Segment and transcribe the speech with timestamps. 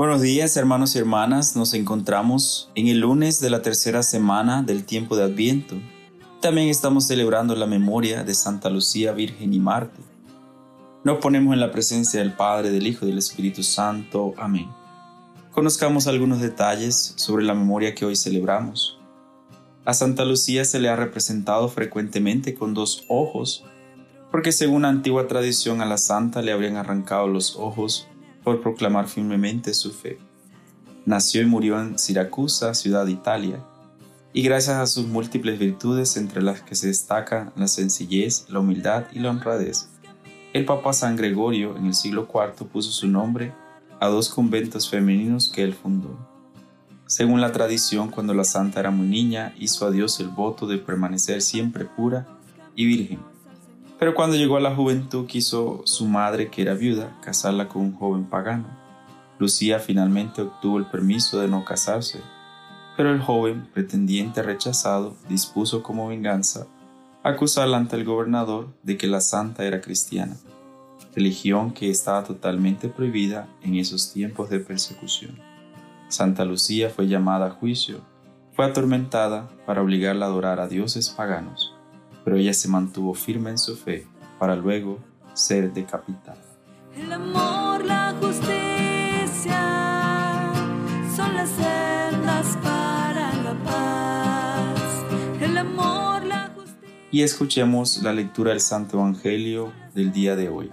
[0.00, 4.86] Buenos días hermanos y hermanas, nos encontramos en el lunes de la tercera semana del
[4.86, 5.76] tiempo de Adviento.
[6.40, 10.00] También estamos celebrando la memoria de Santa Lucía Virgen y Marte.
[11.04, 14.32] Nos ponemos en la presencia del Padre, del Hijo y del Espíritu Santo.
[14.38, 14.70] Amén.
[15.50, 18.98] Conozcamos algunos detalles sobre la memoria que hoy celebramos.
[19.84, 23.66] A Santa Lucía se le ha representado frecuentemente con dos ojos,
[24.30, 28.08] porque según antigua tradición a la santa le habrían arrancado los ojos
[28.42, 30.18] por proclamar firmemente su fe.
[31.06, 33.64] Nació y murió en Siracusa, ciudad de Italia,
[34.32, 39.06] y gracias a sus múltiples virtudes entre las que se destacan la sencillez, la humildad
[39.12, 39.88] y la honradez,
[40.52, 43.52] el Papa San Gregorio en el siglo IV puso su nombre
[44.00, 46.18] a dos conventos femeninos que él fundó.
[47.06, 50.78] Según la tradición, cuando la santa era muy niña, hizo a Dios el voto de
[50.78, 52.26] permanecer siempre pura
[52.74, 53.20] y virgen.
[54.00, 57.94] Pero cuando llegó a la juventud quiso su madre, que era viuda, casarla con un
[57.94, 58.66] joven pagano.
[59.38, 62.22] Lucía finalmente obtuvo el permiso de no casarse,
[62.96, 66.66] pero el joven, pretendiente rechazado, dispuso como venganza
[67.22, 70.36] acusarla ante el gobernador de que la santa era cristiana,
[71.14, 75.38] religión que estaba totalmente prohibida en esos tiempos de persecución.
[76.08, 78.00] Santa Lucía fue llamada a juicio,
[78.54, 81.74] fue atormentada para obligarla a adorar a dioses paganos
[82.30, 84.06] pero ella se mantuvo firme en su fe
[84.38, 85.00] para luego
[85.34, 86.40] ser decapitada.
[86.96, 89.58] El amor, la justicia
[91.16, 95.04] son las sendas para la paz.
[95.40, 97.08] El amor, la justicia.
[97.10, 100.70] Y escuchemos la lectura del Santo Evangelio del día de hoy.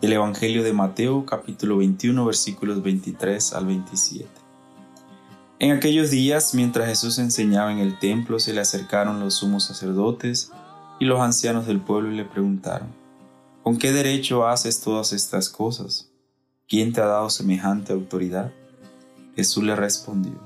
[0.00, 4.37] Del Evangelio de Mateo capítulo 21 versículos 23 al 27.
[5.60, 10.52] En aquellos días, mientras Jesús enseñaba en el templo, se le acercaron los sumos sacerdotes
[11.00, 12.88] y los ancianos del pueblo y le preguntaron,
[13.64, 16.12] ¿con qué derecho haces todas estas cosas?
[16.68, 18.52] ¿Quién te ha dado semejante autoridad?
[19.34, 20.38] Jesús le respondió,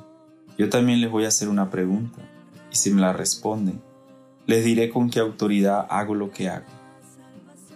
[0.57, 2.23] yo también les voy a hacer una pregunta,
[2.71, 3.83] y si me la responden,
[4.47, 6.67] les diré con qué autoridad hago lo que hago.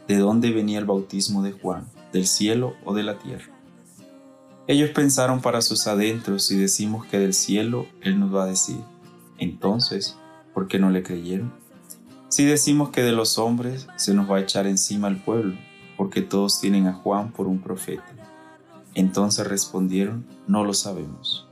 [0.09, 1.87] ¿De dónde venía el bautismo de Juan?
[2.15, 3.56] ¿Del cielo o de la tierra?
[4.69, 8.81] Ellos pensaron para sus adentros, si decimos que del cielo, Él nos va a decir,
[9.39, 10.17] entonces,
[10.53, 11.53] ¿por qué no le creyeron?
[12.29, 15.55] Si decimos que de los hombres, se nos va a echar encima el pueblo,
[15.97, 18.13] porque todos tienen a Juan por un profeta.
[18.95, 21.47] Entonces respondieron, no lo sabemos.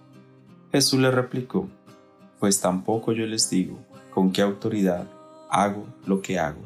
[0.72, 1.68] Jesús le replicó,
[2.40, 3.78] pues tampoco yo les digo
[4.12, 5.06] con qué autoridad
[5.50, 6.62] hago lo que hago.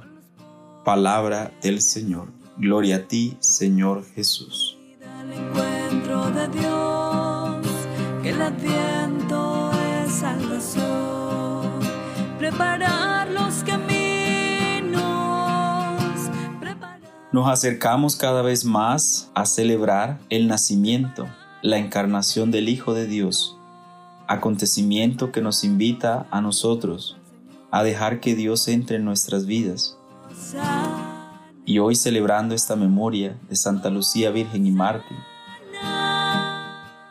[0.83, 2.29] Palabra del Señor.
[2.57, 4.78] Gloria a ti, Señor Jesús
[8.29, 11.81] el adviento es salvación.
[12.39, 15.01] Preparar los caminos.
[17.33, 21.27] Nos acercamos cada vez más a celebrar el nacimiento,
[21.63, 23.57] la encarnación del Hijo de Dios,
[24.27, 27.17] acontecimiento que nos invita a nosotros
[27.71, 29.97] a dejar que Dios entre en nuestras vidas.
[31.65, 35.17] Y hoy celebrando esta memoria de Santa Lucía Virgen y Mártir,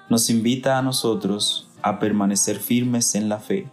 [0.09, 3.67] nos invita a nosotros a permanecer firmes en la fe.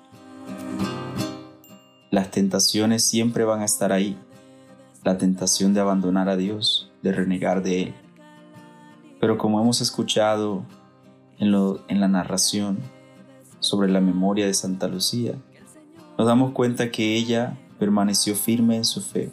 [2.10, 4.16] Las tentaciones siempre van a estar ahí.
[5.04, 7.94] La tentación de abandonar a Dios, de renegar de Él.
[9.20, 10.64] Pero como hemos escuchado
[11.38, 11.52] en,
[12.00, 12.78] la narración
[13.60, 15.34] sobre la memoria de Santa Lucía,
[16.18, 19.30] nos damos cuenta que ella permaneció firme en su fe.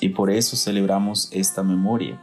[0.00, 2.18] Y por eso celebramos esta memoria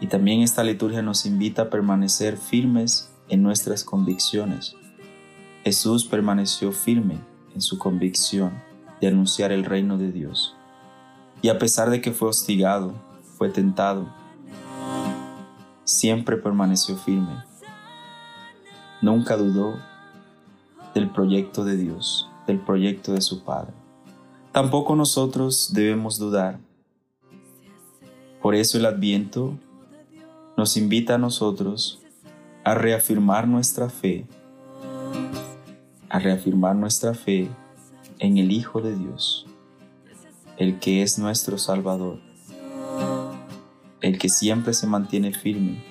[0.00, 4.74] y también esta liturgia nos invita a permanecer firmes en nuestras convicciones.
[5.62, 7.18] Jesús permaneció firme
[7.54, 8.52] en su convicción
[9.00, 10.56] de anunciar el reino de Dios.
[11.42, 12.94] Y a pesar de que fue hostigado,
[13.36, 14.08] fue tentado,
[15.84, 17.44] siempre permaneció firme.
[19.02, 19.78] Nunca dudó
[20.94, 23.72] del proyecto de Dios, del proyecto de su Padre.
[24.52, 26.58] Tampoco nosotros debemos dudar.
[28.42, 29.58] Por eso el adviento
[30.60, 32.02] nos invita a nosotros
[32.64, 34.26] a reafirmar nuestra fe,
[36.10, 37.48] a reafirmar nuestra fe
[38.18, 39.46] en el Hijo de Dios,
[40.58, 42.20] el que es nuestro Salvador,
[44.02, 45.82] el que siempre se mantiene firme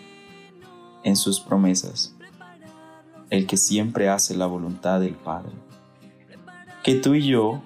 [1.04, 2.16] en sus promesas,
[3.32, 5.54] el que siempre hace la voluntad del Padre.
[6.84, 7.64] Que tú y yo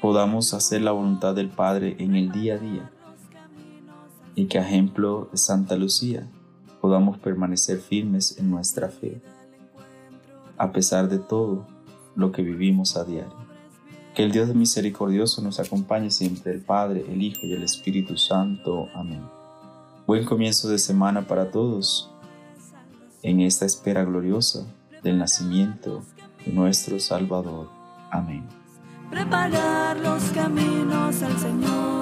[0.00, 2.90] podamos hacer la voluntad del Padre en el día a día
[4.34, 6.28] y que a ejemplo de Santa Lucía
[6.80, 9.20] podamos permanecer firmes en nuestra fe,
[10.56, 11.66] a pesar de todo
[12.16, 13.42] lo que vivimos a diario.
[14.14, 18.88] Que el Dios misericordioso nos acompañe siempre, el Padre, el Hijo y el Espíritu Santo.
[18.94, 19.22] Amén.
[20.06, 22.10] Buen comienzo de semana para todos
[23.22, 24.66] en esta espera gloriosa
[25.02, 26.02] del nacimiento
[26.44, 27.68] de nuestro Salvador.
[28.10, 28.44] Amén.
[29.10, 32.01] Preparar los caminos al Señor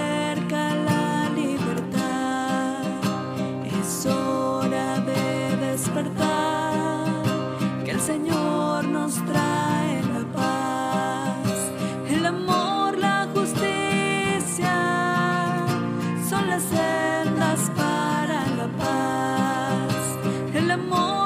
[20.71, 21.20] 的梦。